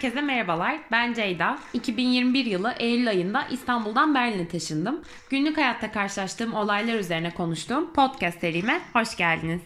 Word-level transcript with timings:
Herkese 0.00 0.20
merhabalar. 0.20 0.80
Ben 0.90 1.12
Ceyda. 1.12 1.58
2021 1.72 2.44
yılı 2.44 2.74
Eylül 2.78 3.08
ayında 3.08 3.46
İstanbul'dan 3.50 4.14
Berlin'e 4.14 4.48
taşındım. 4.48 5.00
Günlük 5.30 5.56
hayatta 5.56 5.92
karşılaştığım 5.92 6.54
olaylar 6.54 6.94
üzerine 6.94 7.30
konuştuğum 7.30 7.92
podcast 7.92 8.40
serime 8.40 8.80
hoş 8.92 9.16
geldiniz. 9.16 9.60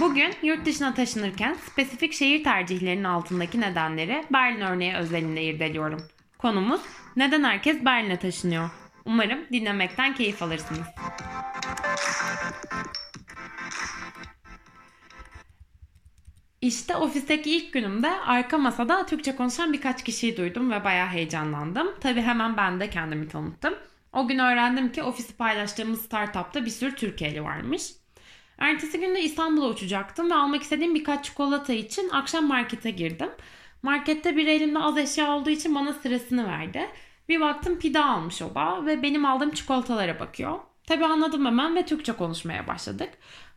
Bugün 0.00 0.34
yurt 0.42 0.66
dışına 0.66 0.94
taşınırken 0.94 1.54
spesifik 1.54 2.12
şehir 2.12 2.44
tercihlerinin 2.44 3.04
altındaki 3.04 3.60
nedenleri 3.60 4.24
Berlin 4.32 4.60
örneği 4.60 4.94
özelinde 4.94 5.42
irdeliyorum. 5.42 6.00
Konumuz 6.38 6.80
neden 7.16 7.44
herkes 7.44 7.84
Berlin'e 7.84 8.16
taşınıyor? 8.16 8.70
Umarım 9.04 9.38
dinlemekten 9.52 10.14
keyif 10.14 10.42
alırsınız. 10.42 10.86
İşte 16.66 16.96
ofisteki 16.96 17.56
ilk 17.56 17.72
günümde 17.72 18.10
arka 18.10 18.58
masada 18.58 19.06
Türkçe 19.06 19.36
konuşan 19.36 19.72
birkaç 19.72 20.04
kişiyi 20.04 20.36
duydum 20.36 20.70
ve 20.70 20.84
bayağı 20.84 21.08
heyecanlandım. 21.08 21.94
Tabi 22.00 22.22
hemen 22.22 22.56
ben 22.56 22.80
de 22.80 22.90
kendimi 22.90 23.28
tanıttım. 23.28 23.74
O 24.12 24.28
gün 24.28 24.38
öğrendim 24.38 24.92
ki 24.92 25.02
ofisi 25.02 25.36
paylaştığımız 25.36 26.02
startupta 26.02 26.64
bir 26.64 26.70
sürü 26.70 26.94
Türkiye'li 26.94 27.44
varmış. 27.44 27.92
Ertesi 28.58 29.00
gün 29.00 29.14
de 29.14 29.22
İstanbul'a 29.22 29.68
uçacaktım 29.68 30.30
ve 30.30 30.34
almak 30.34 30.62
istediğim 30.62 30.94
birkaç 30.94 31.24
çikolata 31.24 31.72
için 31.72 32.08
akşam 32.08 32.46
markete 32.46 32.90
girdim. 32.90 33.30
Markette 33.82 34.36
bir 34.36 34.46
elimde 34.46 34.78
az 34.78 34.98
eşya 34.98 35.30
olduğu 35.30 35.50
için 35.50 35.74
bana 35.74 35.92
sırasını 35.92 36.46
verdi. 36.46 36.90
Bir 37.28 37.40
baktım 37.40 37.78
pide 37.78 38.00
almış 38.00 38.42
o 38.42 38.54
da 38.54 38.86
ve 38.86 39.02
benim 39.02 39.24
aldığım 39.24 39.50
çikolatalara 39.50 40.20
bakıyor. 40.20 40.58
Tabi 40.86 41.04
anladım 41.04 41.46
hemen 41.46 41.76
ve 41.76 41.86
Türkçe 41.86 42.12
konuşmaya 42.12 42.66
başladık. 42.66 43.08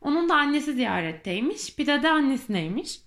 Onun 0.01 0.29
da 0.29 0.35
annesi 0.35 0.73
ziyaretteymiş. 0.73 1.75
Pide 1.75 2.03
de 2.03 2.09
annesineymiş. 2.09 2.99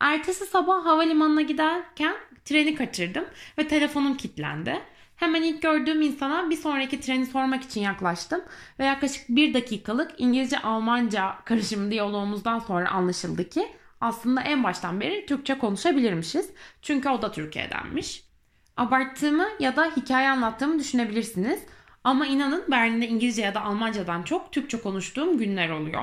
Ertesi 0.00 0.46
sabah 0.46 0.84
havalimanına 0.84 1.42
giderken 1.42 2.14
treni 2.44 2.74
kaçırdım 2.74 3.24
ve 3.58 3.68
telefonum 3.68 4.16
kilitlendi. 4.16 4.80
Hemen 5.16 5.42
ilk 5.42 5.62
gördüğüm 5.62 6.02
insana 6.02 6.50
bir 6.50 6.56
sonraki 6.56 7.00
treni 7.00 7.26
sormak 7.26 7.62
için 7.62 7.80
yaklaştım 7.80 8.40
ve 8.78 8.84
yaklaşık 8.84 9.28
bir 9.28 9.54
dakikalık 9.54 10.10
İngilizce-Almanca 10.18 11.34
karışımı 11.44 11.90
diyalogumuzdan 11.90 12.58
sonra 12.58 12.90
anlaşıldı 12.90 13.48
ki 13.48 13.68
aslında 14.00 14.40
en 14.40 14.64
baştan 14.64 15.00
beri 15.00 15.26
Türkçe 15.26 15.58
konuşabilirmişiz. 15.58 16.50
Çünkü 16.82 17.08
o 17.08 17.22
da 17.22 17.32
Türkiye'denmiş. 17.32 18.24
Abarttığımı 18.76 19.48
ya 19.60 19.76
da 19.76 19.92
hikaye 19.96 20.28
anlattığımı 20.28 20.78
düşünebilirsiniz. 20.78 21.60
Ama 22.04 22.26
inanın 22.26 22.64
Berlin'de 22.70 23.08
İngilizce 23.08 23.42
ya 23.42 23.54
da 23.54 23.62
Almancadan 23.62 24.22
çok 24.22 24.52
Türkçe 24.52 24.80
konuştuğum 24.80 25.38
günler 25.38 25.70
oluyor. 25.70 26.02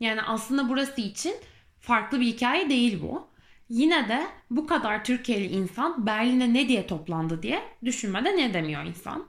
Yani 0.00 0.22
aslında 0.22 0.68
burası 0.68 1.00
için 1.00 1.34
farklı 1.80 2.20
bir 2.20 2.26
hikaye 2.26 2.68
değil 2.68 3.02
bu. 3.02 3.26
Yine 3.68 4.08
de 4.08 4.26
bu 4.50 4.66
kadar 4.66 5.04
Türkiye'li 5.04 5.46
insan 5.46 6.06
Berlin'e 6.06 6.54
ne 6.54 6.68
diye 6.68 6.86
toplandı 6.86 7.42
diye 7.42 7.62
düşünmeden 7.84 8.36
ne 8.36 8.54
demiyor 8.54 8.84
insan. 8.84 9.26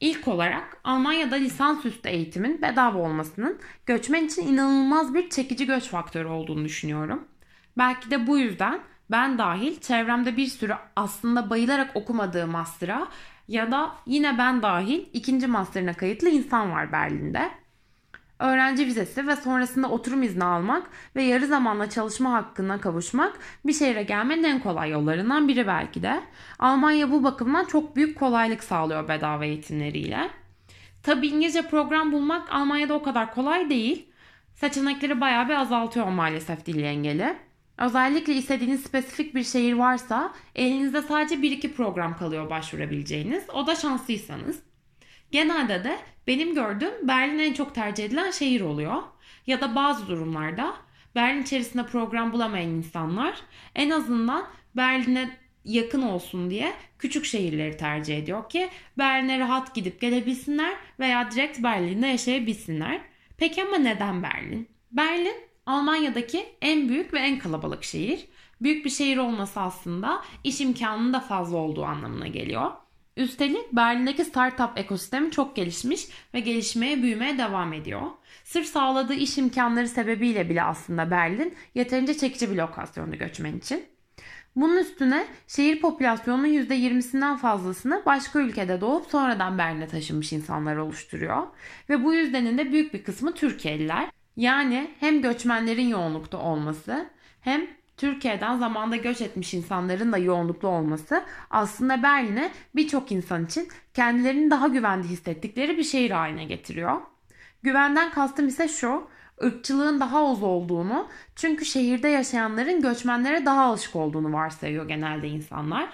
İlk 0.00 0.28
olarak 0.28 0.80
Almanya'da 0.84 1.34
lisansüstü 1.34 2.08
eğitimin 2.08 2.62
bedava 2.62 2.98
olmasının 2.98 3.58
göçmen 3.86 4.26
için 4.26 4.46
inanılmaz 4.46 5.14
bir 5.14 5.30
çekici 5.30 5.66
göç 5.66 5.84
faktörü 5.84 6.28
olduğunu 6.28 6.64
düşünüyorum. 6.64 7.28
Belki 7.78 8.10
de 8.10 8.26
bu 8.26 8.38
yüzden 8.38 8.80
ben 9.10 9.38
dahil 9.38 9.80
çevremde 9.80 10.36
bir 10.36 10.46
sürü 10.46 10.74
aslında 10.96 11.50
bayılarak 11.50 11.96
okumadığı 11.96 12.46
master'a 12.46 13.08
ya 13.48 13.70
da 13.70 13.92
yine 14.06 14.38
ben 14.38 14.62
dahil 14.62 15.04
ikinci 15.12 15.46
master'ına 15.46 15.92
kayıtlı 15.92 16.28
insan 16.28 16.72
var 16.72 16.92
Berlin'de. 16.92 17.50
Öğrenci 18.38 18.86
vizesi 18.86 19.26
ve 19.26 19.36
sonrasında 19.36 19.88
oturum 19.88 20.22
izni 20.22 20.44
almak 20.44 20.90
ve 21.16 21.22
yarı 21.22 21.46
zamanla 21.46 21.90
çalışma 21.90 22.32
hakkına 22.32 22.80
kavuşmak 22.80 23.38
bir 23.66 23.72
şehre 23.72 24.02
gelmenin 24.02 24.44
en 24.44 24.60
kolay 24.60 24.90
yollarından 24.90 25.48
biri 25.48 25.66
belki 25.66 26.02
de. 26.02 26.20
Almanya 26.58 27.10
bu 27.10 27.24
bakımdan 27.24 27.64
çok 27.64 27.96
büyük 27.96 28.18
kolaylık 28.18 28.64
sağlıyor 28.64 29.08
bedava 29.08 29.44
eğitimleriyle. 29.44 30.30
Tabi 31.02 31.26
İngilizce 31.26 31.62
program 31.62 32.12
bulmak 32.12 32.52
Almanya'da 32.52 32.94
o 32.94 33.02
kadar 33.02 33.34
kolay 33.34 33.70
değil. 33.70 34.08
Seçenekleri 34.54 35.20
bayağı 35.20 35.48
bir 35.48 35.54
azaltıyor 35.54 36.06
maalesef 36.06 36.66
dil 36.66 36.82
engeli. 36.82 37.36
Özellikle 37.78 38.34
istediğiniz 38.34 38.82
spesifik 38.82 39.34
bir 39.34 39.44
şehir 39.44 39.72
varsa 39.72 40.32
elinizde 40.54 41.02
sadece 41.02 41.34
1-2 41.34 41.72
program 41.72 42.16
kalıyor 42.16 42.50
başvurabileceğiniz. 42.50 43.50
O 43.50 43.66
da 43.66 43.74
şanslıysanız. 43.74 44.62
Genelde 45.30 45.84
de 45.84 45.98
benim 46.26 46.54
gördüğüm 46.54 47.08
Berlin 47.08 47.38
en 47.38 47.52
çok 47.52 47.74
tercih 47.74 48.04
edilen 48.04 48.30
şehir 48.30 48.60
oluyor. 48.60 49.02
Ya 49.46 49.60
da 49.60 49.74
bazı 49.74 50.08
durumlarda 50.08 50.74
Berlin 51.14 51.42
içerisinde 51.42 51.86
program 51.86 52.32
bulamayan 52.32 52.70
insanlar 52.70 53.40
en 53.74 53.90
azından 53.90 54.46
Berlin'e 54.76 55.38
yakın 55.64 56.02
olsun 56.02 56.50
diye 56.50 56.72
küçük 56.98 57.24
şehirleri 57.24 57.76
tercih 57.76 58.18
ediyor 58.18 58.48
ki 58.48 58.68
Berlin'e 58.98 59.38
rahat 59.38 59.74
gidip 59.74 60.00
gelebilsinler 60.00 60.74
veya 61.00 61.30
direkt 61.30 61.62
Berlin'de 61.62 62.06
yaşayabilsinler. 62.06 63.00
Peki 63.36 63.62
ama 63.62 63.78
neden 63.78 64.22
Berlin? 64.22 64.68
Berlin 64.92 65.36
Almanya'daki 65.66 66.46
en 66.62 66.88
büyük 66.88 67.14
ve 67.14 67.18
en 67.18 67.38
kalabalık 67.38 67.84
şehir. 67.84 68.26
Büyük 68.60 68.84
bir 68.84 68.90
şehir 68.90 69.16
olması 69.16 69.60
aslında 69.60 70.22
iş 70.44 70.60
imkanının 70.60 71.12
da 71.12 71.20
fazla 71.20 71.56
olduğu 71.56 71.84
anlamına 71.84 72.26
geliyor. 72.26 72.70
Üstelik 73.16 73.72
Berlin'deki 73.72 74.24
startup 74.24 74.70
ekosistemi 74.78 75.30
çok 75.30 75.56
gelişmiş 75.56 76.08
ve 76.34 76.40
gelişmeye, 76.40 77.02
büyümeye 77.02 77.38
devam 77.38 77.72
ediyor. 77.72 78.02
Sırf 78.44 78.66
sağladığı 78.66 79.14
iş 79.14 79.38
imkanları 79.38 79.88
sebebiyle 79.88 80.48
bile 80.50 80.62
aslında 80.62 81.10
Berlin 81.10 81.54
yeterince 81.74 82.14
çekici 82.14 82.50
bir 82.50 82.56
lokasyondu 82.56 83.16
göçmen 83.16 83.58
için. 83.58 83.84
Bunun 84.56 84.76
üstüne 84.76 85.26
şehir 85.48 85.80
popülasyonunun 85.80 86.48
%20'sinden 86.48 87.36
fazlasını 87.36 88.02
başka 88.06 88.40
ülkede 88.40 88.80
doğup 88.80 89.06
sonradan 89.06 89.58
Berlin'e 89.58 89.86
taşınmış 89.86 90.32
insanlar 90.32 90.76
oluşturuyor. 90.76 91.46
Ve 91.88 92.04
bu 92.04 92.14
yüzdenin 92.14 92.58
de 92.58 92.72
büyük 92.72 92.94
bir 92.94 93.04
kısmı 93.04 93.34
Türkiye'liler. 93.34 94.10
Yani 94.36 94.90
hem 95.00 95.22
göçmenlerin 95.22 95.88
yoğunlukta 95.88 96.38
olması 96.38 97.10
hem 97.40 97.66
Türkiye'den 97.96 98.58
zamanda 98.58 98.96
göç 98.96 99.20
etmiş 99.20 99.54
insanların 99.54 100.12
da 100.12 100.18
yoğunluklu 100.18 100.68
olması 100.68 101.24
aslında 101.50 102.02
Berlin'e 102.02 102.50
birçok 102.74 103.12
insan 103.12 103.44
için 103.44 103.68
kendilerini 103.94 104.50
daha 104.50 104.68
güvende 104.68 105.08
hissettikleri 105.08 105.78
bir 105.78 105.84
şehir 105.84 106.10
haline 106.10 106.44
getiriyor. 106.44 107.00
Güvenden 107.62 108.10
kastım 108.10 108.48
ise 108.48 108.68
şu, 108.68 109.08
ırkçılığın 109.44 110.00
daha 110.00 110.30
az 110.30 110.42
olduğunu 110.42 111.08
çünkü 111.36 111.64
şehirde 111.64 112.08
yaşayanların 112.08 112.80
göçmenlere 112.80 113.46
daha 113.46 113.62
alışık 113.62 113.96
olduğunu 113.96 114.32
varsayıyor 114.32 114.88
genelde 114.88 115.28
insanlar. 115.28 115.88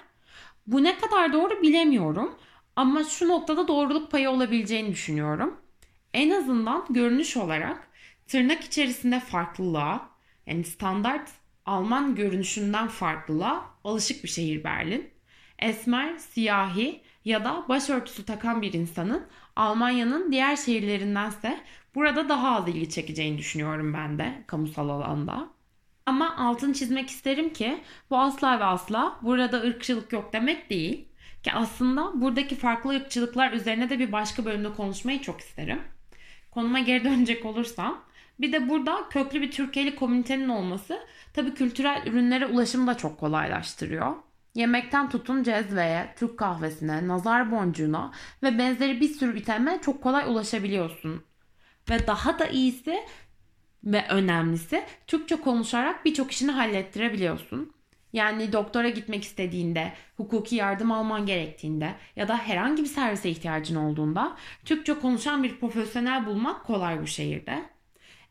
Bu 0.66 0.82
ne 0.84 0.98
kadar 0.98 1.32
doğru 1.32 1.62
bilemiyorum 1.62 2.34
ama 2.76 3.04
şu 3.04 3.28
noktada 3.28 3.68
doğruluk 3.68 4.10
payı 4.10 4.30
olabileceğini 4.30 4.88
düşünüyorum. 4.92 5.56
En 6.14 6.30
azından 6.30 6.86
görünüş 6.90 7.36
olarak 7.36 7.88
tırnak 8.30 8.64
içerisinde 8.64 9.20
farklılığa 9.20 10.10
yani 10.46 10.64
standart 10.64 11.30
Alman 11.66 12.14
görünüşünden 12.14 12.88
farklılığa 12.88 13.64
alışık 13.84 14.24
bir 14.24 14.28
şehir 14.28 14.64
Berlin. 14.64 15.10
Esmer, 15.58 16.16
siyahi 16.16 17.02
ya 17.24 17.44
da 17.44 17.64
başörtüsü 17.68 18.24
takan 18.24 18.62
bir 18.62 18.72
insanın 18.72 19.26
Almanya'nın 19.56 20.32
diğer 20.32 20.56
şehirlerindense 20.56 21.60
burada 21.94 22.28
daha 22.28 22.56
az 22.56 22.68
ilgi 22.68 22.90
çekeceğini 22.90 23.38
düşünüyorum 23.38 23.94
ben 23.94 24.18
de 24.18 24.44
kamusal 24.46 24.88
alanda. 24.88 25.48
Ama 26.06 26.36
altını 26.36 26.74
çizmek 26.74 27.10
isterim 27.10 27.52
ki 27.52 27.80
bu 28.10 28.18
asla 28.18 28.60
ve 28.60 28.64
asla 28.64 29.18
burada 29.22 29.60
ırkçılık 29.60 30.12
yok 30.12 30.32
demek 30.32 30.70
değil. 30.70 31.08
Ki 31.42 31.52
aslında 31.52 32.20
buradaki 32.20 32.56
farklı 32.56 32.90
ırkçılıklar 32.90 33.52
üzerine 33.52 33.90
de 33.90 33.98
bir 33.98 34.12
başka 34.12 34.44
bölümde 34.44 34.72
konuşmayı 34.72 35.20
çok 35.20 35.40
isterim. 35.40 35.80
Konuma 36.50 36.78
geri 36.78 37.04
dönecek 37.04 37.44
olursam 37.44 38.09
bir 38.40 38.52
de 38.52 38.68
burada 38.68 39.08
köklü 39.10 39.42
bir 39.42 39.50
Türkiye'li 39.50 39.96
komünitenin 39.96 40.48
olması 40.48 41.00
tabii 41.34 41.54
kültürel 41.54 42.02
ürünlere 42.06 42.46
ulaşımı 42.46 42.86
da 42.86 42.96
çok 42.96 43.18
kolaylaştırıyor. 43.18 44.16
Yemekten 44.54 45.10
tutun 45.10 45.42
cezveye, 45.42 46.14
Türk 46.18 46.38
kahvesine, 46.38 47.08
nazar 47.08 47.50
boncuğuna 47.50 48.12
ve 48.42 48.58
benzeri 48.58 49.00
bir 49.00 49.08
sürü 49.08 49.38
iteme 49.38 49.78
çok 49.82 50.02
kolay 50.02 50.24
ulaşabiliyorsun. 50.28 51.24
Ve 51.90 52.06
daha 52.06 52.38
da 52.38 52.46
iyisi 52.46 52.98
ve 53.84 54.06
önemlisi 54.08 54.84
Türkçe 55.06 55.36
konuşarak 55.36 56.04
birçok 56.04 56.30
işini 56.32 56.50
hallettirebiliyorsun. 56.50 57.72
Yani 58.12 58.52
doktora 58.52 58.88
gitmek 58.88 59.24
istediğinde, 59.24 59.92
hukuki 60.16 60.56
yardım 60.56 60.92
alman 60.92 61.26
gerektiğinde 61.26 61.94
ya 62.16 62.28
da 62.28 62.36
herhangi 62.36 62.82
bir 62.82 62.88
servise 62.88 63.30
ihtiyacın 63.30 63.76
olduğunda 63.76 64.36
Türkçe 64.64 64.94
konuşan 64.94 65.42
bir 65.42 65.60
profesyonel 65.60 66.26
bulmak 66.26 66.64
kolay 66.64 67.02
bu 67.02 67.06
şehirde. 67.06 67.62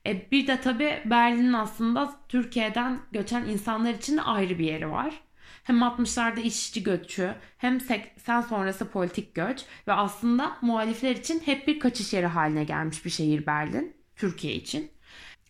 E, 0.07 0.31
bir 0.31 0.48
de 0.48 0.62
tabii 0.62 1.01
Berlin'in 1.06 1.54
aslında 1.54 2.13
Türkiye'den 2.30 3.00
göçen 3.12 3.46
insanlar 3.46 3.94
için 3.94 4.18
de 4.18 4.22
ayrı 4.22 4.60
bir 4.60 4.66
yeri 4.66 4.92
var. 4.92 5.22
Hem 5.63 5.78
60'larda 5.78 6.40
işçi 6.40 6.84
göçü 6.84 7.36
hem 7.57 7.81
80 7.81 8.42
sonrası 8.42 8.90
politik 8.90 9.36
göç 9.36 9.66
ve 9.88 9.94
aslında 9.94 10.57
muhalifler 10.62 11.16
için 11.16 11.40
hep 11.46 11.68
bir 11.68 11.80
kaçış 11.80 12.13
yeri 12.13 12.25
haline 12.25 12.63
gelmiş 12.63 13.06
bir 13.06 13.10
şehir 13.10 13.46
Berlin 13.46 13.96
Türkiye 14.16 14.54
için. 14.54 14.92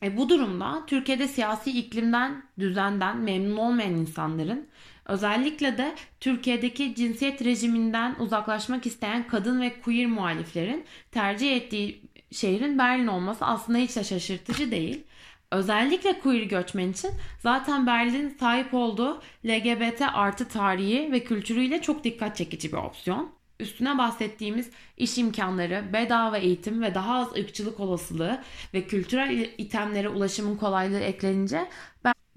E 0.03 0.17
bu 0.17 0.29
durumda 0.29 0.83
Türkiye'de 0.87 1.27
siyasi 1.27 1.79
iklimden, 1.79 2.43
düzenden 2.59 3.17
memnun 3.17 3.57
olmayan 3.57 3.95
insanların 3.95 4.67
özellikle 5.05 5.77
de 5.77 5.95
Türkiye'deki 6.19 6.95
cinsiyet 6.95 7.45
rejiminden 7.45 8.15
uzaklaşmak 8.19 8.85
isteyen 8.85 9.27
kadın 9.27 9.61
ve 9.61 9.81
queer 9.81 10.07
muhaliflerin 10.07 10.85
tercih 11.11 11.55
ettiği 11.55 12.09
şehrin 12.31 12.77
Berlin 12.77 13.07
olması 13.07 13.45
aslında 13.45 13.77
hiç 13.77 13.95
de 13.95 14.03
şaşırtıcı 14.03 14.71
değil. 14.71 15.03
Özellikle 15.51 16.19
queer 16.19 16.43
göçmen 16.43 16.91
için 16.91 17.11
zaten 17.39 17.87
Berlin 17.87 18.37
sahip 18.39 18.73
olduğu 18.73 19.21
LGBT 19.45 20.01
artı 20.13 20.47
tarihi 20.47 21.11
ve 21.11 21.23
kültürüyle 21.23 21.81
çok 21.81 22.03
dikkat 22.03 22.37
çekici 22.37 22.71
bir 22.71 22.77
opsiyon. 22.77 23.31
Üstüne 23.59 23.97
bahsettiğimiz 23.97 24.69
iş 24.97 25.17
imkanları, 25.17 25.93
bedava 25.93 26.37
eğitim 26.37 26.81
ve 26.81 26.95
daha 26.95 27.15
az 27.15 27.35
ırkçılık 27.37 27.79
olasılığı 27.79 28.41
ve 28.73 28.87
kültürel 28.87 29.49
itemlere 29.57 30.09
ulaşımın 30.09 30.57
kolaylığı 30.57 30.99
eklenince 30.99 31.69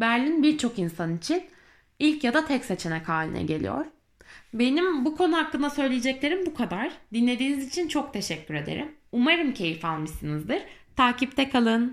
Berlin 0.00 0.42
birçok 0.42 0.78
insan 0.78 1.16
için 1.16 1.44
ilk 1.98 2.24
ya 2.24 2.34
da 2.34 2.46
tek 2.46 2.64
seçenek 2.64 3.08
haline 3.08 3.42
geliyor. 3.42 3.86
Benim 4.54 5.04
bu 5.04 5.16
konu 5.16 5.36
hakkında 5.36 5.70
söyleyeceklerim 5.70 6.46
bu 6.46 6.54
kadar. 6.54 6.92
Dinlediğiniz 7.12 7.68
için 7.68 7.88
çok 7.88 8.12
teşekkür 8.12 8.54
ederim. 8.54 9.01
Umarım 9.12 9.54
keyif 9.54 9.84
almışsınızdır. 9.84 10.62
Takipte 10.96 11.48
kalın. 11.48 11.90